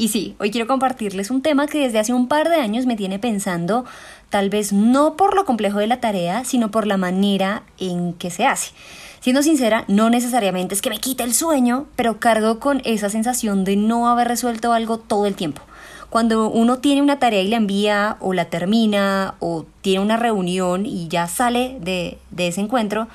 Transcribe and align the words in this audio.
Y 0.00 0.08
sí, 0.08 0.34
hoy 0.38 0.50
quiero 0.50 0.66
compartirles 0.66 1.30
un 1.30 1.42
tema 1.42 1.66
que 1.66 1.80
desde 1.80 1.98
hace 1.98 2.14
un 2.14 2.26
par 2.26 2.48
de 2.48 2.56
años 2.56 2.86
me 2.86 2.96
tiene 2.96 3.18
pensando, 3.18 3.84
tal 4.30 4.48
vez 4.48 4.72
no 4.72 5.14
por 5.14 5.34
lo 5.34 5.44
complejo 5.44 5.78
de 5.78 5.88
la 5.88 6.00
tarea, 6.00 6.42
sino 6.46 6.70
por 6.70 6.86
la 6.86 6.96
manera 6.96 7.64
en 7.78 8.14
que 8.14 8.30
se 8.30 8.46
hace. 8.46 8.70
Siendo 9.20 9.42
sincera, 9.42 9.84
no 9.88 10.08
necesariamente 10.08 10.74
es 10.74 10.80
que 10.80 10.88
me 10.88 11.00
quite 11.00 11.22
el 11.22 11.34
sueño, 11.34 11.84
pero 11.96 12.18
cargo 12.18 12.60
con 12.60 12.80
esa 12.86 13.10
sensación 13.10 13.62
de 13.64 13.76
no 13.76 14.08
haber 14.08 14.28
resuelto 14.28 14.72
algo 14.72 14.96
todo 14.96 15.26
el 15.26 15.34
tiempo. 15.34 15.60
Cuando 16.08 16.48
uno 16.48 16.78
tiene 16.78 17.02
una 17.02 17.18
tarea 17.18 17.42
y 17.42 17.48
la 17.48 17.58
envía 17.58 18.16
o 18.20 18.32
la 18.32 18.46
termina 18.46 19.34
o 19.38 19.66
tiene 19.82 20.02
una 20.02 20.16
reunión 20.16 20.86
y 20.86 21.08
ya 21.08 21.28
sale 21.28 21.76
de, 21.78 22.16
de 22.30 22.48
ese 22.48 22.62
encuentro, 22.62 23.06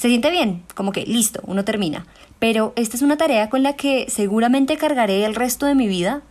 se 0.00 0.08
siente 0.08 0.30
bien, 0.30 0.62
como 0.74 0.92
que 0.92 1.04
listo, 1.04 1.42
uno 1.46 1.62
termina. 1.62 2.06
Pero 2.38 2.72
esta 2.74 2.96
es 2.96 3.02
una 3.02 3.18
tarea 3.18 3.50
con 3.50 3.62
la 3.62 3.74
que 3.74 4.06
seguramente 4.08 4.78
cargaré 4.78 5.26
el 5.26 5.34
resto 5.34 5.66
de 5.66 5.74
mi 5.74 5.88
vida. 5.88 6.22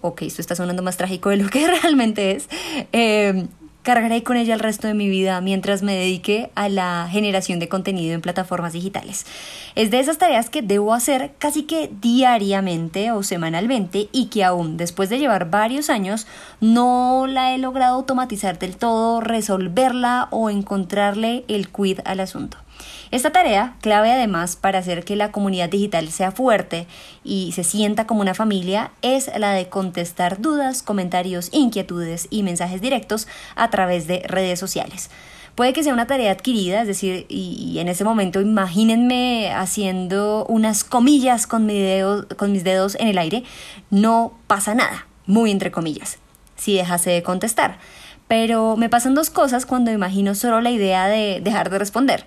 Ok, 0.00 0.22
esto 0.22 0.40
está 0.40 0.54
sonando 0.54 0.82
más 0.82 0.96
trágico 0.96 1.28
de 1.28 1.36
lo 1.36 1.50
que 1.50 1.66
realmente 1.82 2.30
es. 2.30 2.48
Eh, 2.92 3.46
cargaré 3.82 4.22
con 4.22 4.38
ella 4.38 4.54
el 4.54 4.60
resto 4.60 4.86
de 4.86 4.94
mi 4.94 5.10
vida 5.10 5.42
mientras 5.42 5.82
me 5.82 5.94
dedique 5.94 6.50
a 6.54 6.70
la 6.70 7.06
generación 7.10 7.58
de 7.58 7.68
contenido 7.68 8.14
en 8.14 8.22
plataformas 8.22 8.72
digitales. 8.72 9.26
Es 9.74 9.90
de 9.90 10.00
esas 10.00 10.16
tareas 10.16 10.48
que 10.48 10.62
debo 10.62 10.94
hacer 10.94 11.32
casi 11.38 11.64
que 11.64 11.90
diariamente 12.00 13.12
o 13.12 13.22
semanalmente 13.22 14.08
y 14.10 14.28
que 14.28 14.42
aún 14.42 14.78
después 14.78 15.10
de 15.10 15.18
llevar 15.18 15.50
varios 15.50 15.90
años 15.90 16.26
no 16.62 17.26
la 17.28 17.54
he 17.54 17.58
logrado 17.58 17.96
automatizar 17.96 18.58
del 18.58 18.78
todo, 18.78 19.20
resolverla 19.20 20.28
o 20.30 20.48
encontrarle 20.48 21.44
el 21.46 21.68
quid 21.68 22.00
al 22.06 22.20
asunto. 22.20 22.56
Esta 23.10 23.30
tarea, 23.30 23.74
clave 23.80 24.12
además 24.12 24.56
para 24.56 24.80
hacer 24.80 25.04
que 25.04 25.16
la 25.16 25.32
comunidad 25.32 25.70
digital 25.70 26.10
sea 26.10 26.30
fuerte 26.30 26.86
y 27.24 27.52
se 27.52 27.64
sienta 27.64 28.06
como 28.06 28.20
una 28.20 28.34
familia, 28.34 28.90
es 29.00 29.30
la 29.38 29.52
de 29.52 29.68
contestar 29.68 30.40
dudas, 30.42 30.82
comentarios, 30.82 31.48
inquietudes 31.52 32.28
y 32.30 32.42
mensajes 32.42 32.82
directos 32.82 33.26
a 33.56 33.70
través 33.70 34.06
de 34.06 34.22
redes 34.26 34.58
sociales. 34.58 35.10
Puede 35.54 35.72
que 35.72 35.82
sea 35.82 35.92
una 35.92 36.06
tarea 36.06 36.30
adquirida, 36.30 36.82
es 36.82 36.86
decir, 36.86 37.26
y, 37.28 37.78
en 37.80 37.88
ese 37.88 38.04
momento 38.04 38.40
imagínense 38.40 39.50
haciendo 39.50 40.46
unas 40.46 40.84
comillas 40.84 41.48
con, 41.48 41.68
con 42.36 42.52
mis 42.52 42.62
dedos 42.62 42.94
en 42.94 43.08
el 43.08 43.18
aire, 43.18 43.42
no 43.90 44.34
pasa 44.46 44.74
nada, 44.74 45.08
muy 45.26 45.50
entre 45.50 45.72
comillas, 45.72 46.18
si 46.56 46.76
dejase 46.76 47.10
de 47.10 47.22
contestar. 47.24 47.78
Pero 48.28 48.76
me 48.76 48.90
pasan 48.90 49.14
dos 49.14 49.30
cosas 49.30 49.66
cuando 49.66 49.90
imagino 49.90 50.34
solo 50.34 50.60
la 50.60 50.70
idea 50.70 51.08
de 51.08 51.40
dejar 51.42 51.70
de 51.70 51.78
responder. 51.78 52.24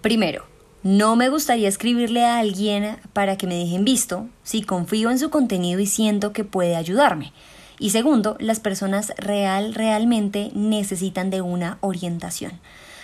Primero, 0.00 0.46
no 0.82 1.14
me 1.14 1.28
gustaría 1.28 1.68
escribirle 1.68 2.24
a 2.24 2.38
alguien 2.38 2.96
para 3.12 3.36
que 3.36 3.46
me 3.46 3.56
dejen 3.56 3.84
visto 3.84 4.28
si 4.42 4.62
confío 4.62 5.10
en 5.10 5.18
su 5.18 5.28
contenido 5.28 5.78
y 5.78 5.86
siento 5.86 6.32
que 6.32 6.42
puede 6.42 6.74
ayudarme. 6.74 7.34
Y 7.78 7.90
segundo, 7.90 8.36
las 8.40 8.60
personas 8.60 9.12
real, 9.18 9.74
realmente 9.74 10.50
necesitan 10.54 11.28
de 11.28 11.42
una 11.42 11.76
orientación. 11.82 12.52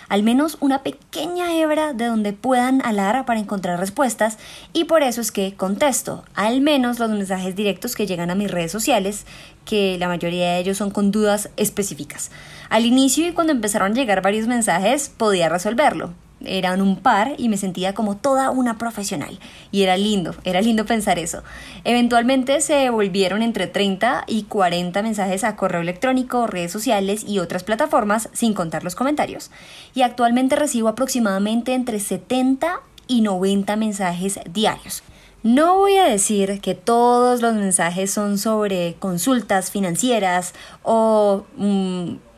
Al 0.09 0.23
menos 0.23 0.57
una 0.61 0.83
pequeña 0.83 1.55
hebra 1.55 1.93
de 1.93 2.07
donde 2.07 2.33
puedan 2.33 2.81
alar 2.83 3.27
para 3.27 3.41
encontrar 3.41 3.79
respuestas 3.79 4.39
y 4.73 4.85
por 4.85 5.03
eso 5.03 5.21
es 5.21 5.31
que 5.31 5.55
contesto 5.55 6.25
al 6.35 6.63
menos 6.63 6.99
los 6.99 7.11
mensajes 7.11 7.57
directos 7.57 7.95
que 7.95 8.07
llegan 8.07 8.31
a 8.31 8.37
mis 8.37 8.51
redes 8.51 8.73
sociales, 8.73 9.27
que 9.67 9.99
la 9.99 10.09
mayoría 10.09 10.53
de 10.53 10.61
ellos 10.61 10.79
son 10.79 10.91
con 10.91 11.11
dudas 11.11 11.51
específicas. 11.59 12.31
Al 12.71 12.87
inicio 12.87 13.27
y 13.27 13.33
cuando 13.33 13.53
empezaron 13.53 13.93
a 13.93 13.95
llegar 13.95 14.23
varios 14.23 14.47
mensajes 14.47 15.11
podía 15.11 15.49
resolverlo, 15.51 16.15
eran 16.45 16.81
un 16.81 16.97
par 16.97 17.35
y 17.39 17.49
me 17.49 17.57
sentía 17.57 17.95
como 17.95 18.17
toda 18.17 18.51
una 18.51 18.79
profesional. 18.79 19.39
Y 19.71 19.83
era 19.83 19.97
lindo, 19.97 20.35
era 20.45 20.61
lindo 20.61 20.85
pensar 20.85 21.19
eso. 21.19 21.43
Eventualmente 21.85 22.61
se 22.61 22.91
volvieron 22.91 23.43
entre 23.43 23.67
30 23.67 24.25
y 24.27 24.45
40 24.45 25.03
mensajes 25.03 25.45
a 25.45 25.57
correo 25.57 25.81
electrónico, 25.81 26.47
redes 26.47 26.73
sociales 26.73 27.25
y 27.27 27.39
otras 27.39 27.65
plataformas, 27.65 28.29
sin 28.33 28.55
contar 28.55 28.85
los 28.85 28.95
comentarios. 28.95 29.51
Y 29.95 30.03
actualmente 30.03 30.57
recibo 30.57 30.89
aproximadamente 30.89 31.75
entre 31.75 32.01
70 32.01 32.81
y 33.09 33.21
90 33.21 33.77
mensajes 33.77 34.41
diarios. 34.53 35.03
No 35.43 35.77
voy 35.77 35.97
a 35.97 36.05
decir 36.05 36.61
que 36.61 36.75
todos 36.75 37.41
los 37.41 37.55
mensajes 37.55 38.11
son 38.11 38.37
sobre 38.37 38.97
consultas 38.99 39.71
financieras 39.71 40.55
o 40.83 41.45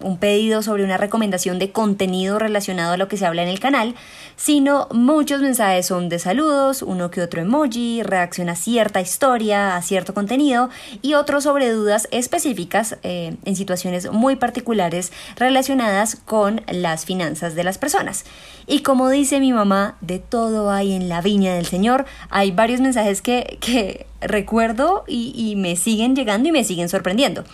un, 0.01 0.19
pedido 0.19 0.63
sobre 0.63 0.85
una 0.85 0.97
recomendación 0.97 1.59
de 1.59 1.73
contenido 1.73 2.39
relacionado 2.39 2.93
a 2.93 2.97
lo 2.97 3.09
que 3.09 3.17
se 3.17 3.27
habla 3.27 3.43
en 3.43 3.49
el 3.49 3.61
canal, 3.61 3.95
sino 4.37 4.89
muchos 4.93 5.41
mensajes 5.41 5.87
son 5.87 6.09
de 6.09 6.19
saludos, 6.19 6.83
uno 6.83 7.11
que 7.11 7.23
otro 7.23 7.41
emoji, 7.41 8.03
reacción 8.03 8.49
a 8.49 8.57
cierta 8.57 9.01
historia, 9.01 9.77
a 9.77 9.83
cierto 9.83 10.15
contenido 10.15 10.71
y 11.03 11.15
otros 11.15 11.45
sobre 11.45 11.71
dudas 11.71 12.09
específicas 12.11 12.97
eh, 13.03 13.37
en 13.45 13.57
situaciones 13.57 14.11
muy 14.11 14.37
particulares 14.37 15.13
relacionadas 15.37 16.17
con 16.17 16.63
las 16.69 17.05
finanzas 17.05 17.55
de 17.55 17.65
las 17.65 17.79
personas. 17.79 18.25
Y 18.67 18.81
como 18.81 19.09
dice 19.09 19.41
mi 19.41 19.53
mamá, 19.53 19.97
de 20.01 20.19
todo 20.19 20.71
hay 20.71 20.93
en 20.93 21.09
la 21.09 21.23
viña 21.23 21.55
del 21.55 21.67
Señor, 21.67 22.05
hay 22.29 22.51
varios 22.51 22.81
mensajes 22.81 23.23
que, 23.23 24.07
recuerdo 24.21 25.05
y, 25.07 25.55
me 25.57 25.77
siguen 25.77 26.17
llegando 26.17 26.49
y 26.49 26.53
me 26.53 26.65
siguen 26.65 26.89
sorprendiendo. 26.89 27.45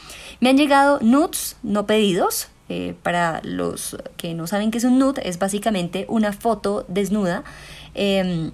Me 0.40 0.50
han 0.50 0.56
llegado 0.56 0.98
nudes 1.00 1.56
no 1.62 1.86
pedidos. 1.86 2.48
Eh, 2.70 2.94
para 3.02 3.42
los 3.44 3.98
que 4.16 4.32
no 4.32 4.46
saben 4.46 4.70
qué 4.70 4.78
es 4.78 4.84
un 4.84 4.98
nude, 4.98 5.28
es 5.28 5.38
básicamente 5.38 6.06
una 6.08 6.32
foto 6.32 6.86
desnuda. 6.88 7.44
Em, 7.94 8.52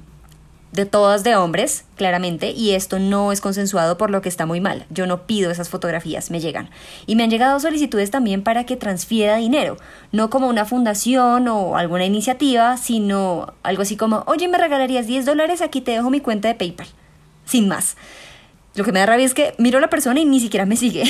de 0.72 0.86
todas 0.86 1.24
de 1.24 1.34
hombres, 1.34 1.84
claramente, 1.96 2.52
y 2.52 2.72
esto 2.72 2.98
no 2.98 3.32
es 3.32 3.40
consensuado 3.40 3.98
por 3.98 4.10
lo 4.10 4.22
que 4.22 4.28
está 4.28 4.46
muy 4.46 4.60
mal. 4.60 4.86
Yo 4.90 5.06
no 5.06 5.26
pido 5.26 5.50
esas 5.50 5.68
fotografías, 5.68 6.30
me 6.30 6.40
llegan. 6.40 6.70
Y 7.06 7.16
me 7.16 7.24
han 7.24 7.30
llegado 7.30 7.58
solicitudes 7.58 8.10
también 8.10 8.42
para 8.42 8.64
que 8.64 8.76
transfiera 8.76 9.36
dinero, 9.36 9.76
no 10.12 10.30
como 10.30 10.48
una 10.48 10.64
fundación 10.64 11.48
o 11.48 11.76
alguna 11.76 12.04
iniciativa, 12.04 12.76
sino 12.76 13.54
algo 13.62 13.82
así 13.82 13.96
como, 13.96 14.22
oye, 14.26 14.46
me 14.48 14.58
regalarías 14.58 15.06
10 15.06 15.26
dólares, 15.26 15.60
aquí 15.60 15.80
te 15.80 15.92
dejo 15.92 16.10
mi 16.10 16.20
cuenta 16.20 16.48
de 16.48 16.54
PayPal. 16.54 16.86
Sin 17.50 17.66
más. 17.66 17.96
Lo 18.76 18.84
que 18.84 18.92
me 18.92 19.00
da 19.00 19.06
rabia 19.06 19.26
es 19.26 19.34
que 19.34 19.52
miro 19.58 19.78
a 19.78 19.80
la 19.80 19.90
persona 19.90 20.20
y 20.20 20.24
ni 20.24 20.38
siquiera 20.38 20.64
me 20.64 20.76
sigue. 20.76 21.02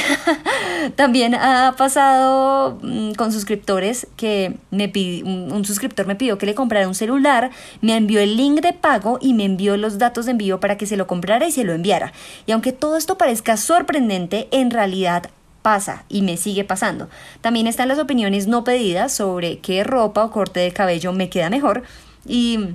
También 0.97 1.34
ha 1.34 1.75
pasado 1.77 2.78
mm, 2.81 3.12
con 3.12 3.33
suscriptores 3.33 4.06
que 4.17 4.56
me 4.71 4.89
pidió, 4.89 5.27
un 5.27 5.62
suscriptor 5.67 6.06
me 6.06 6.17
pidió 6.17 6.39
que 6.39 6.47
le 6.47 6.55
comprara 6.55 6.89
un 6.89 6.95
celular, 6.95 7.50
me 7.83 7.95
envió 7.97 8.21
el 8.21 8.39
link 8.39 8.62
de 8.62 8.73
pago 8.73 9.19
y 9.21 9.34
me 9.34 9.45
envió 9.45 9.77
los 9.77 9.99
datos 9.99 10.25
de 10.25 10.31
envío 10.31 10.59
para 10.59 10.79
que 10.79 10.87
se 10.87 10.97
lo 10.97 11.06
comprara 11.06 11.47
y 11.47 11.53
se 11.53 11.65
lo 11.65 11.75
enviara. 11.75 12.15
Y 12.47 12.53
aunque 12.53 12.73
todo 12.73 12.97
esto 12.97 13.19
parezca 13.19 13.59
sorprendente, 13.59 14.49
en 14.53 14.71
realidad 14.71 15.31
pasa 15.61 16.05
y 16.09 16.23
me 16.23 16.39
sigue 16.39 16.65
pasando. 16.65 17.11
También 17.43 17.67
están 17.67 17.89
las 17.89 17.99
opiniones 17.99 18.47
no 18.47 18.65
pedidas 18.65 19.12
sobre 19.12 19.59
qué 19.59 19.84
ropa 19.84 20.25
o 20.25 20.31
corte 20.31 20.61
de 20.61 20.73
cabello 20.73 21.12
me 21.12 21.29
queda 21.29 21.50
mejor 21.50 21.83
y 22.27 22.71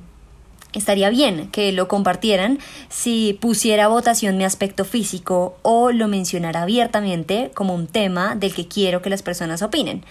estaría 0.76 1.10
bien 1.10 1.50
que 1.52 1.72
lo 1.72 1.88
compartieran 1.88 2.60
si 2.90 3.38
pusiera 3.40 3.88
votación 3.88 4.38
mi 4.38 4.44
aspecto 4.44 4.86
físico 4.86 5.58
o 5.62 5.92
lo 5.92 6.08
mencionara 6.08 6.62
abiertamente 6.62 7.52
como 7.54 7.74
un 7.74 7.88
tema 7.88 8.36
del 8.36 8.54
que 8.54 8.68
quiero 8.68 9.02
que 9.02 9.10
las 9.10 9.24
personas 9.24 9.62
opinen. 9.62 10.04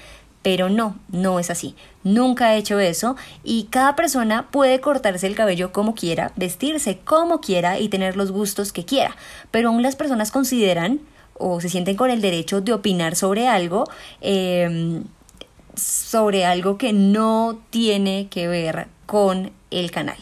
Pero 0.42 0.68
no, 0.68 0.98
no 1.10 1.38
es 1.38 1.50
así. 1.50 1.74
Nunca 2.02 2.54
he 2.54 2.58
hecho 2.58 2.78
eso 2.78 3.16
y 3.44 3.64
cada 3.64 3.96
persona 3.96 4.50
puede 4.50 4.80
cortarse 4.80 5.26
el 5.26 5.34
cabello 5.34 5.72
como 5.72 5.94
quiera, 5.94 6.32
vestirse 6.36 6.98
como 6.98 7.40
quiera 7.40 7.78
y 7.78 7.88
tener 7.88 8.16
los 8.16 8.30
gustos 8.30 8.72
que 8.72 8.84
quiera. 8.84 9.16
Pero 9.50 9.68
aún 9.68 9.82
las 9.82 9.96
personas 9.96 10.30
consideran 10.30 11.00
o 11.38 11.60
se 11.60 11.68
sienten 11.68 11.96
con 11.96 12.10
el 12.10 12.20
derecho 12.20 12.60
de 12.60 12.72
opinar 12.72 13.16
sobre 13.16 13.48
algo, 13.48 13.84
em, 14.20 15.04
sobre 15.74 16.44
algo 16.44 16.78
que 16.78 16.92
no 16.92 17.58
tiene 17.70 18.28
que 18.28 18.46
ver 18.46 18.86
con 19.06 19.50
el 19.70 19.90
canal. 19.90 20.16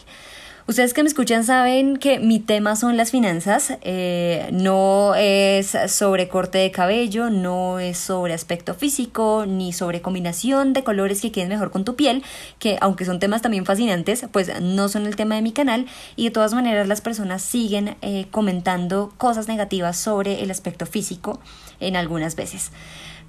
Ustedes 0.65 0.93
que 0.93 1.03
me 1.03 1.09
escuchan 1.09 1.43
saben 1.43 1.97
que 1.97 2.19
mi 2.19 2.39
tema 2.39 2.77
son 2.77 2.95
las 2.95 3.11
finanzas, 3.11 3.73
eh, 3.81 4.47
no 4.53 5.13
es 5.13 5.75
sobre 5.87 6.29
corte 6.29 6.57
de 6.57 6.71
cabello, 6.71 7.29
no 7.29 7.79
es 7.79 7.97
sobre 7.97 8.33
aspecto 8.33 8.73
físico, 8.73 9.43
ni 9.45 9.73
sobre 9.73 10.01
combinación 10.01 10.71
de 10.71 10.85
colores 10.85 11.19
que 11.19 11.33
queden 11.33 11.49
mejor 11.49 11.69
con 11.69 11.83
tu 11.83 11.97
piel, 11.97 12.23
que 12.59 12.77
aunque 12.79 13.03
son 13.03 13.19
temas 13.19 13.41
también 13.41 13.65
fascinantes, 13.65 14.25
pues 14.31 14.61
no 14.61 14.87
son 14.87 15.05
el 15.05 15.17
tema 15.17 15.35
de 15.35 15.41
mi 15.41 15.51
canal 15.51 15.85
y 16.15 16.25
de 16.25 16.31
todas 16.31 16.53
maneras 16.53 16.87
las 16.87 17.01
personas 17.01 17.41
siguen 17.41 17.97
eh, 18.01 18.27
comentando 18.31 19.13
cosas 19.17 19.49
negativas 19.49 19.97
sobre 19.97 20.43
el 20.43 20.49
aspecto 20.49 20.85
físico 20.85 21.41
en 21.81 21.97
algunas 21.97 22.37
veces. 22.37 22.71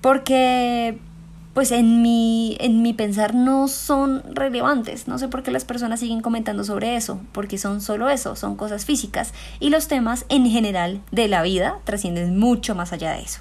Porque 0.01 1.01
pues 1.55 1.71
en 1.71 2.03
mi, 2.03 2.57
en 2.61 2.83
mi 2.83 2.93
pensar 2.93 3.35
no 3.35 3.69
son 3.69 4.23
relevantes. 4.35 5.09
No 5.09 5.19
sé 5.19 5.29
por 5.29 5.43
qué 5.43 5.53
las 5.53 5.65
personas 5.65 6.01
siguen 6.01 6.21
comentando 6.21 6.65
sobre 6.65 6.97
eso, 6.97 7.21
porque 7.33 7.59
son 7.59 7.81
solo 7.81 8.11
eso, 8.11 8.37
son 8.37 8.57
cosas 8.57 8.85
físicas 8.85 9.33
y 9.61 9.71
los 9.71 9.89
temas 9.89 10.27
en 10.29 10.47
general 10.47 11.01
de 11.13 11.29
la 11.29 11.43
vida 11.43 11.79
trascienden 11.85 12.39
mucho 12.39 12.75
más 12.75 12.93
allá 12.93 13.13
de 13.13 13.23
eso. 13.23 13.41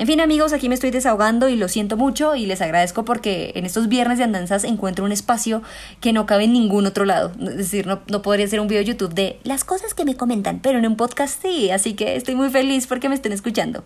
En 0.00 0.06
fin 0.06 0.18
amigos, 0.22 0.54
aquí 0.54 0.70
me 0.70 0.74
estoy 0.74 0.90
desahogando 0.90 1.50
y 1.50 1.56
lo 1.56 1.68
siento 1.68 1.98
mucho 1.98 2.34
y 2.34 2.46
les 2.46 2.62
agradezco 2.62 3.04
porque 3.04 3.52
en 3.54 3.66
estos 3.66 3.86
viernes 3.86 4.16
de 4.16 4.24
andanzas 4.24 4.64
encuentro 4.64 5.04
un 5.04 5.12
espacio 5.12 5.62
que 6.00 6.14
no 6.14 6.24
cabe 6.24 6.44
en 6.44 6.54
ningún 6.54 6.86
otro 6.86 7.04
lado. 7.04 7.32
Es 7.38 7.58
decir, 7.58 7.86
no, 7.86 8.00
no 8.08 8.22
podría 8.22 8.48
ser 8.48 8.60
un 8.60 8.66
video 8.66 8.80
de 8.80 8.86
YouTube 8.86 9.12
de 9.12 9.38
las 9.44 9.62
cosas 9.62 9.92
que 9.92 10.06
me 10.06 10.16
comentan, 10.16 10.60
pero 10.60 10.78
en 10.78 10.86
un 10.86 10.96
podcast 10.96 11.42
sí, 11.42 11.70
así 11.70 11.92
que 11.92 12.16
estoy 12.16 12.34
muy 12.34 12.48
feliz 12.48 12.86
porque 12.86 13.10
me 13.10 13.14
estén 13.14 13.32
escuchando. 13.32 13.84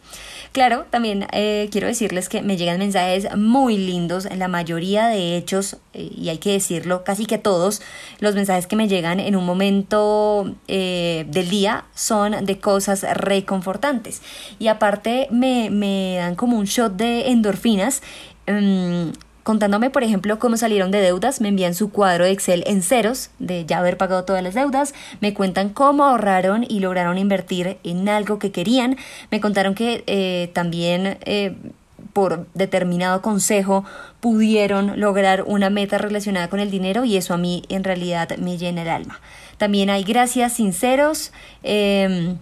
Claro, 0.52 0.84
también 0.88 1.26
eh, 1.32 1.68
quiero 1.72 1.88
decirles 1.88 2.28
que 2.28 2.42
me 2.42 2.56
llegan 2.56 2.78
mensajes 2.78 3.26
muy 3.36 3.76
lindos, 3.76 4.28
la 4.36 4.46
mayoría 4.46 5.08
de 5.08 5.36
hechos, 5.36 5.78
eh, 5.94 6.12
y 6.16 6.28
hay 6.28 6.38
que 6.38 6.52
decirlo, 6.52 7.02
casi 7.02 7.26
que 7.26 7.38
todos 7.38 7.82
los 8.20 8.36
mensajes 8.36 8.68
que 8.68 8.76
me 8.76 8.86
llegan 8.86 9.18
en 9.18 9.34
un 9.34 9.44
momento 9.44 10.54
eh, 10.68 11.26
del 11.26 11.50
día 11.50 11.86
son 11.92 12.46
de 12.46 12.60
cosas 12.60 13.04
reconfortantes. 13.14 14.22
Y 14.60 14.68
aparte 14.68 15.26
me 15.32 15.70
dan 16.16 16.34
como 16.34 16.58
un 16.58 16.64
shot 16.64 16.94
de 16.94 17.30
endorfinas. 17.30 18.02
Em, 18.46 19.12
contándome, 19.44 19.90
por 19.90 20.02
ejemplo, 20.02 20.38
cómo 20.38 20.56
salieron 20.56 20.90
de 20.90 21.00
deudas, 21.00 21.40
me 21.40 21.48
envían 21.48 21.74
su 21.74 21.90
cuadro 21.90 22.24
de 22.24 22.32
Excel 22.32 22.64
en 22.66 22.82
ceros, 22.82 23.30
de 23.38 23.64
ya 23.66 23.78
haber 23.78 23.96
pagado 23.96 24.24
todas 24.24 24.42
las 24.42 24.54
deudas, 24.54 24.94
me 25.20 25.34
cuentan 25.34 25.68
cómo 25.68 26.04
ahorraron 26.04 26.64
y 26.68 26.80
lograron 26.80 27.18
invertir 27.18 27.78
en 27.84 28.08
algo 28.08 28.38
que 28.38 28.50
querían, 28.50 28.96
me 29.30 29.40
contaron 29.40 29.74
que 29.74 30.02
eh, 30.06 30.50
también... 30.52 31.18
Eh, 31.24 31.56
por 32.12 32.46
determinado 32.54 33.22
consejo 33.22 33.84
pudieron 34.20 35.00
lograr 35.00 35.42
una 35.42 35.68
meta 35.68 35.98
relacionada 35.98 36.48
con 36.48 36.60
el 36.60 36.70
dinero 36.70 37.04
y 37.04 37.16
eso 37.16 37.34
a 37.34 37.38
mí 37.38 37.64
en 37.68 37.82
realidad 37.82 38.36
me 38.38 38.56
llena 38.56 38.82
el 38.82 38.88
alma. 38.88 39.20
También 39.58 39.90
hay 39.90 40.04
gracias 40.04 40.52
sinceros. 40.52 41.32
Eh, 41.64 42.36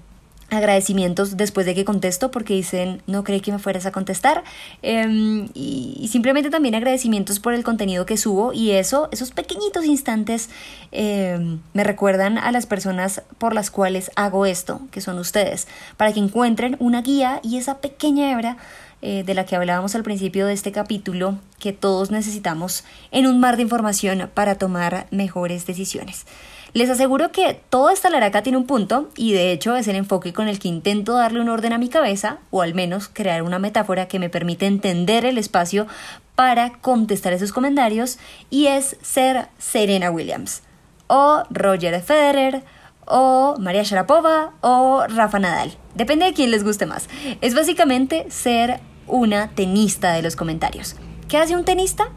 agradecimientos 0.53 1.37
después 1.37 1.67
de 1.67 1.75
que 1.75 1.85
contesto 1.85 2.31
porque 2.31 2.55
dicen 2.55 3.03
no 3.07 3.25
creí 3.25 3.41
que 3.41 3.53
me 3.53 3.59
fueras 3.59 3.87
a 3.87 3.93
contestar 3.93 4.45
em, 4.83 5.49
y, 5.55 6.09
simplemente 6.11 6.51
también 6.51 6.75
agradecimientos 6.75 7.41
por 7.41 7.55
el 7.55 7.65
contenido 7.65 8.07
que 8.07 8.17
subo 8.17 8.53
y 8.53 8.73
eso 8.73 9.09
esos 9.13 9.31
pequeñitos 9.31 9.85
instantes 9.85 10.51
em, 10.91 11.61
me 11.73 11.85
recuerdan 11.85 12.39
a 12.39 12.53
las 12.53 12.67
personas 12.67 13.23
por 13.39 13.55
las 13.55 13.71
cuales 13.71 14.11
hago 14.17 14.47
esto 14.47 14.81
que 14.91 15.01
son 15.01 15.19
ustedes 15.19 15.69
para 15.97 16.13
que 16.13 16.21
encuentren 16.21 16.77
una 16.79 17.03
guía 17.03 17.41
y 17.43 17.57
esa 17.57 17.79
pequeña 17.79 18.31
hebra 18.31 18.59
eh, 19.05 19.25
de 19.25 19.35
la 19.35 19.45
que 19.45 19.57
hablábamos 19.57 19.97
al 19.97 20.05
principio 20.05 20.47
de 20.47 20.53
este 20.53 20.71
capítulo 20.71 21.39
que 21.59 21.73
todos 21.73 22.13
necesitamos 22.13 22.85
en 23.11 23.27
un 23.27 23.41
mar 23.41 23.57
de 23.57 23.63
información 23.63 24.31
para 24.33 24.55
tomar 24.55 25.09
mejores 25.11 25.67
decisiones. 25.67 26.25
Les 26.75 26.89
aseguro 26.89 27.33
que 27.33 27.61
toda 27.69 27.93
esta 27.93 28.09
laraca 28.09 28.43
tiene 28.43 28.57
un 28.57 28.67
punto 28.67 29.11
y 29.15 29.35
de 29.35 29.53
hecho 29.53 29.77
es 29.77 29.89
el 29.89 29.97
enfoque 29.97 30.33
con 30.33 30.49
el 30.49 30.59
que 30.59 30.69
intento 30.69 31.15
darle 31.15 31.43
un 31.43 31.51
orden 31.51 31.75
a 31.75 31.79
mi 31.79 31.91
cabeza 31.91 32.39
o 32.51 32.63
al 32.63 32.73
menos 32.73 33.11
crear 33.13 33.43
una 33.43 33.59
metáfora 33.59 34.09
que 34.09 34.19
me 34.19 34.31
permite 34.31 34.67
entender 34.67 35.27
el 35.27 35.37
espacio 35.37 35.87
para 36.35 36.73
contestar 36.81 37.35
esos 37.35 37.53
comentarios 37.53 38.19
y 38.49 38.69
es 38.69 38.97
ser 39.03 39.49
Serena 39.59 40.11
Williams 40.11 40.63
o 41.09 41.43
Roger 41.51 42.01
Federer 42.01 42.65
o 43.05 43.55
María 43.59 43.83
Sharapova 43.83 44.53
o 44.63 45.05
Rafa 45.09 45.39
Nadal. 45.39 45.77
Depende 45.95 46.25
de 46.25 46.33
quién 46.33 46.51
les 46.51 46.65
guste 46.65 46.87
más. 46.87 47.09
Es 47.43 47.55
básicamente 47.55 48.25
ser 48.31 48.81
una 49.07 49.51
tenista 49.51 50.15
de 50.15 50.23
los 50.23 50.37
comentarios. 50.37 50.97
¿Qué 51.29 51.37
hace 51.37 51.55
un 51.55 51.67
tenista? 51.67 52.09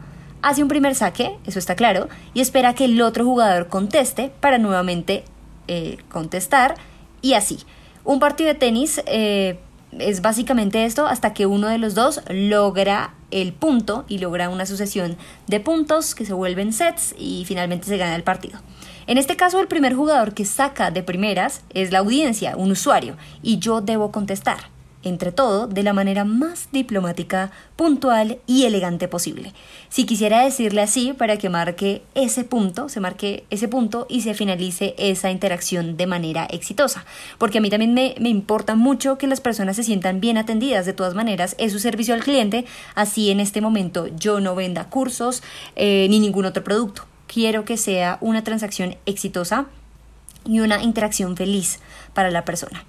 Hace 0.46 0.62
un 0.62 0.68
primer 0.68 0.94
saque, 0.94 1.36
eso 1.44 1.58
está 1.58 1.74
claro, 1.74 2.08
y 2.32 2.40
espera 2.40 2.72
que 2.72 2.84
el 2.84 3.02
otro 3.02 3.24
jugador 3.24 3.66
conteste 3.66 4.30
para 4.38 4.58
nuevamente 4.58 5.24
eh, 5.66 5.98
contestar 6.08 6.76
y 7.20 7.34
así. 7.34 7.58
Un 8.04 8.20
partido 8.20 8.46
de 8.46 8.54
tenis 8.54 9.02
eh, 9.06 9.58
es 9.98 10.22
básicamente 10.22 10.84
esto 10.84 11.08
hasta 11.08 11.34
que 11.34 11.46
uno 11.46 11.66
de 11.66 11.78
los 11.78 11.96
dos 11.96 12.20
logra 12.28 13.14
el 13.32 13.54
punto 13.54 14.04
y 14.06 14.18
logra 14.18 14.48
una 14.48 14.66
sucesión 14.66 15.16
de 15.48 15.58
puntos 15.58 16.14
que 16.14 16.24
se 16.24 16.32
vuelven 16.32 16.72
sets 16.72 17.16
y 17.18 17.44
finalmente 17.44 17.88
se 17.88 17.96
gana 17.96 18.14
el 18.14 18.22
partido. 18.22 18.60
En 19.08 19.18
este 19.18 19.34
caso, 19.34 19.58
el 19.58 19.66
primer 19.66 19.94
jugador 19.94 20.32
que 20.32 20.44
saca 20.44 20.92
de 20.92 21.02
primeras 21.02 21.62
es 21.74 21.90
la 21.90 21.98
audiencia, 21.98 22.56
un 22.56 22.70
usuario, 22.70 23.16
y 23.42 23.58
yo 23.58 23.80
debo 23.80 24.12
contestar 24.12 24.75
entre 25.06 25.32
todo, 25.32 25.66
de 25.66 25.82
la 25.82 25.92
manera 25.92 26.24
más 26.24 26.68
diplomática, 26.72 27.52
puntual 27.76 28.38
y 28.46 28.64
elegante 28.64 29.08
posible. 29.08 29.52
Si 29.88 30.04
quisiera 30.04 30.42
decirle 30.42 30.82
así 30.82 31.12
para 31.12 31.36
que 31.36 31.48
marque 31.48 32.02
ese 32.14 32.44
punto, 32.44 32.88
se 32.88 33.00
marque 33.00 33.44
ese 33.50 33.68
punto 33.68 34.06
y 34.08 34.22
se 34.22 34.34
finalice 34.34 34.94
esa 34.98 35.30
interacción 35.30 35.96
de 35.96 36.06
manera 36.06 36.46
exitosa. 36.46 37.04
Porque 37.38 37.58
a 37.58 37.60
mí 37.60 37.70
también 37.70 37.94
me, 37.94 38.14
importa 38.28 38.74
mucho 38.74 39.16
que 39.16 39.26
las 39.26 39.40
personas 39.40 39.76
se 39.76 39.84
sientan 39.84 40.20
bien 40.20 40.38
atendidas. 40.38 40.86
De 40.86 40.92
todas 40.92 41.14
maneras, 41.14 41.54
es 41.58 41.72
su 41.72 41.78
servicio 41.78 42.14
al 42.14 42.24
cliente, 42.24 42.64
así 42.94 43.30
en 43.30 43.40
este 43.40 43.60
momento 43.60 44.08
yo 44.08 44.40
no 44.40 44.54
venda 44.54 44.88
cursos 44.88 45.42
eh, 45.76 46.06
ni 46.10 46.18
ningún 46.18 46.46
otro 46.46 46.64
producto. 46.64 47.04
Quiero 47.26 47.64
que 47.64 47.76
sea 47.76 48.18
una 48.20 48.42
transacción 48.42 48.96
exitosa 49.06 49.66
y 50.44 50.60
una 50.60 50.82
interacción 50.82 51.36
feliz 51.36 51.80
para 52.14 52.30
la 52.30 52.44
persona. 52.44 52.84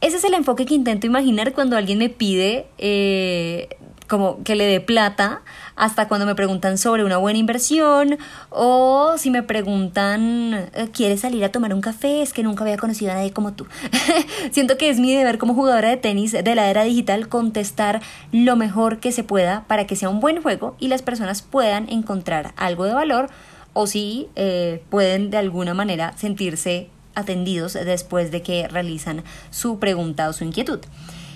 Ese 0.00 0.16
es 0.16 0.24
el 0.24 0.34
enfoque 0.34 0.64
que 0.64 0.74
intento 0.74 1.06
imaginar 1.06 1.52
cuando 1.52 1.76
alguien 1.76 1.98
me 1.98 2.08
pide 2.08 2.66
eh, 2.78 3.68
como 4.08 4.42
que 4.42 4.56
le 4.56 4.64
dé 4.64 4.80
plata, 4.80 5.42
hasta 5.76 6.08
cuando 6.08 6.26
me 6.26 6.34
preguntan 6.34 6.78
sobre 6.78 7.04
una 7.04 7.18
buena 7.18 7.38
inversión 7.38 8.18
o 8.50 9.14
si 9.18 9.30
me 9.30 9.42
preguntan, 9.42 10.70
eh, 10.74 10.88
¿quieres 10.92 11.20
salir 11.20 11.44
a 11.44 11.50
tomar 11.50 11.74
un 11.74 11.80
café? 11.80 12.22
Es 12.22 12.32
que 12.32 12.42
nunca 12.42 12.64
había 12.64 12.76
conocido 12.76 13.12
a 13.12 13.14
nadie 13.14 13.32
como 13.32 13.52
tú. 13.52 13.66
Siento 14.50 14.78
que 14.78 14.88
es 14.88 14.98
mi 14.98 15.14
deber 15.14 15.38
como 15.38 15.54
jugadora 15.54 15.90
de 15.90 15.96
tenis 15.96 16.32
de 16.32 16.54
la 16.54 16.70
era 16.70 16.84
digital 16.84 17.28
contestar 17.28 18.00
lo 18.32 18.56
mejor 18.56 18.98
que 18.98 19.12
se 19.12 19.24
pueda 19.24 19.64
para 19.68 19.86
que 19.86 19.94
sea 19.94 20.08
un 20.08 20.20
buen 20.20 20.42
juego 20.42 20.74
y 20.80 20.88
las 20.88 21.02
personas 21.02 21.42
puedan 21.42 21.88
encontrar 21.88 22.54
algo 22.56 22.84
de 22.84 22.94
valor 22.94 23.28
o 23.74 23.86
si 23.86 24.28
eh, 24.34 24.82
pueden 24.90 25.30
de 25.30 25.36
alguna 25.36 25.74
manera 25.74 26.16
sentirse 26.16 26.88
atendidos 27.18 27.74
después 27.74 28.30
de 28.30 28.42
que 28.42 28.68
realizan 28.68 29.24
su 29.50 29.78
pregunta 29.78 30.28
o 30.28 30.32
su 30.32 30.44
inquietud. 30.44 30.80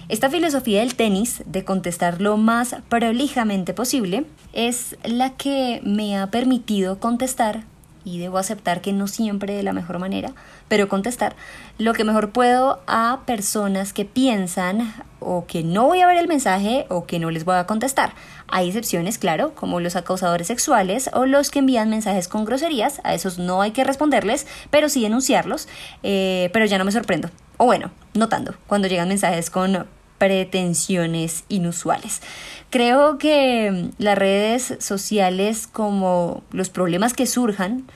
Esta 0.09 0.29
filosofía 0.29 0.81
del 0.81 0.95
tenis, 0.95 1.43
de 1.47 1.65
contestar 1.65 2.21
lo 2.21 2.37
más 2.37 2.77
prolijamente 2.89 3.73
posible, 3.73 4.27
es 4.53 4.97
la 5.05 5.31
que 5.37 5.81
me 5.85 6.19
ha 6.19 6.31
permitido 6.31 6.99
contestar 6.99 7.65
y 8.05 8.19
debo 8.19 8.39
aceptar 8.39 8.81
que 8.81 8.93
no 8.93 9.07
siempre 9.07 9.55
de 9.55 9.63
la 9.63 9.73
mejor 9.73 9.99
manera, 9.99 10.33
pero 10.69 10.89
contestar 10.89 11.37
lo 11.79 11.93
que 11.95 12.05
mejor 12.05 12.31
puedo 12.31 12.81
a 12.87 13.21
personas 13.27 13.93
que 13.93 14.05
piensan 14.05 14.95
o 15.21 15.47
que 15.47 15.63
no 15.63 15.87
voy 15.87 16.01
a 16.01 16.07
ver 16.07 16.19
el 16.19 16.29
mensaje 16.29 16.87
o 16.89 17.07
que 17.07 17.19
no 17.19 17.31
les 17.31 17.45
voy 17.45 17.57
a 17.57 17.67
contestar. 17.67 18.15
Hay 18.49 18.69
excepciones, 18.69 19.19
claro, 19.19 19.55
como 19.55 19.81
los 19.81 19.97
acosadores 19.97 20.49
sexuales 20.49 21.11
o 21.13 21.27
los 21.27 21.51
que 21.51 21.61
envían 21.61 21.91
mensajes 21.91 22.29
con 22.29 22.45
groserías, 22.45 23.01
a 23.05 23.15
esos 23.15 23.39
no 23.39 23.63
hay 23.63 23.71
que 23.71 23.85
responderles, 23.85 24.47
pero 24.71 24.89
sí 24.89 25.03
denunciarlos, 25.03 25.69
eh, 26.03 26.51
pero 26.53 26.67
ya 26.67 26.79
no 26.79 26.85
me 26.85 26.93
sorprendo. 26.93 27.31
O 27.57 27.67
bueno, 27.67 27.91
notando, 28.15 28.55
cuando 28.67 28.89
llegan 28.89 29.09
mensajes 29.09 29.51
con 29.51 29.87
pretensiones 30.23 31.43
inusuales. 31.49 32.23
Creo 32.71 33.19
que 33.19 33.91
las 33.99 34.17
redes 34.17 34.77
sociales, 34.79 35.67
como 35.67 36.45
los 36.53 36.71
problemas 36.71 37.13
que 37.13 37.27
surjan 37.27 37.89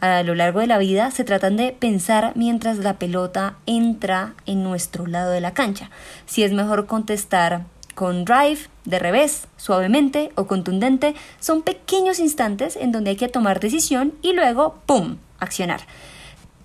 a 0.00 0.24
lo 0.24 0.34
largo 0.34 0.58
de 0.58 0.66
la 0.66 0.78
vida, 0.78 1.12
se 1.12 1.22
tratan 1.22 1.56
de 1.56 1.70
pensar 1.70 2.32
mientras 2.34 2.78
la 2.78 2.94
pelota 2.94 3.58
entra 3.66 4.34
en 4.44 4.64
nuestro 4.64 5.06
lado 5.06 5.30
de 5.30 5.40
la 5.40 5.54
cancha. 5.54 5.90
Si 6.26 6.42
es 6.42 6.52
mejor 6.52 6.86
contestar 6.86 7.62
con 7.94 8.24
drive, 8.24 8.58
de 8.84 8.98
revés, 8.98 9.46
suavemente 9.56 10.32
o 10.34 10.48
contundente, 10.48 11.14
son 11.38 11.62
pequeños 11.62 12.18
instantes 12.18 12.74
en 12.74 12.90
donde 12.90 13.10
hay 13.10 13.16
que 13.16 13.28
tomar 13.28 13.60
decisión 13.60 14.14
y 14.20 14.32
luego, 14.32 14.80
¡pum!, 14.84 15.18
accionar. 15.38 15.82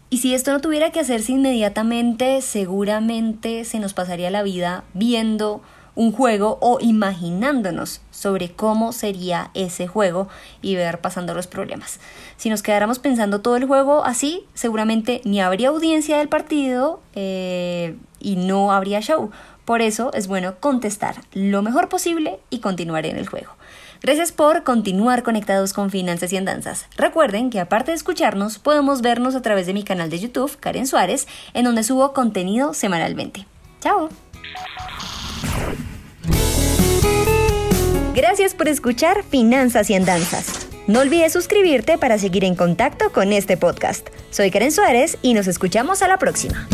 Y 0.09 0.19
si 0.19 0.33
esto 0.33 0.51
no 0.51 0.61
tuviera 0.61 0.91
que 0.91 1.01
hacerse 1.01 1.33
inmediatamente, 1.33 2.41
seguramente 2.41 3.65
se 3.65 3.79
nos 3.79 3.93
pasaría 3.93 4.29
la 4.29 4.43
vida 4.43 4.85
viendo 4.93 5.61
un 5.95 6.11
juego 6.11 6.59
o 6.61 6.77
imaginándonos 6.79 8.01
sobre 8.11 8.51
cómo 8.51 8.93
sería 8.93 9.49
ese 9.55 9.87
juego 9.87 10.29
y 10.61 10.75
ver 10.75 11.01
pasando 11.01 11.33
los 11.33 11.47
problemas. 11.47 11.99
Si 12.37 12.49
nos 12.49 12.61
quedáramos 12.61 12.99
pensando 12.99 13.41
todo 13.41 13.57
el 13.57 13.65
juego 13.65 14.05
así, 14.05 14.45
seguramente 14.53 15.21
ni 15.25 15.41
habría 15.41 15.69
audiencia 15.69 16.19
del 16.19 16.29
partido 16.29 17.01
eh, 17.15 17.97
y 18.19 18.35
no 18.35 18.71
habría 18.71 19.01
show. 19.01 19.31
Por 19.65 19.81
eso 19.81 20.11
es 20.13 20.27
bueno 20.27 20.59
contestar 20.59 21.15
lo 21.33 21.63
mejor 21.63 21.89
posible 21.89 22.39
y 22.49 22.59
continuar 22.59 23.05
en 23.07 23.17
el 23.17 23.27
juego. 23.27 23.51
Gracias 24.01 24.31
por 24.31 24.63
continuar 24.63 25.23
conectados 25.23 25.73
con 25.73 25.89
Finanzas 25.89 26.31
y 26.33 26.37
Andanzas. 26.37 26.87
Recuerden 26.95 27.49
que 27.49 27.59
aparte 27.59 27.91
de 27.91 27.97
escucharnos, 27.97 28.59
podemos 28.59 29.01
vernos 29.01 29.35
a 29.35 29.41
través 29.41 29.67
de 29.67 29.73
mi 29.73 29.83
canal 29.83 30.09
de 30.09 30.19
YouTube, 30.19 30.57
Karen 30.59 30.87
Suárez, 30.87 31.27
en 31.53 31.65
donde 31.65 31.83
subo 31.83 32.13
contenido 32.13 32.73
semanalmente. 32.73 33.45
¡Chao! 33.79 34.09
Gracias 38.15 38.55
por 38.55 38.67
escuchar 38.67 39.23
Finanzas 39.23 39.89
y 39.89 39.95
Andanzas. 39.95 40.67
No 40.87 41.01
olvides 41.01 41.33
suscribirte 41.33 41.97
para 41.97 42.17
seguir 42.17 42.45
en 42.45 42.55
contacto 42.55 43.11
con 43.11 43.33
este 43.33 43.57
podcast. 43.57 44.07
Soy 44.31 44.51
Karen 44.51 44.71
Suárez 44.71 45.17
y 45.21 45.33
nos 45.33 45.47
escuchamos 45.47 46.01
a 46.01 46.07
la 46.07 46.17
próxima. 46.17 46.67